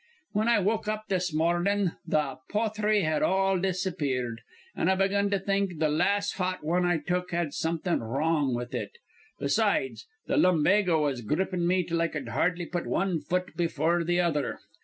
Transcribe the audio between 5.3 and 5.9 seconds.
think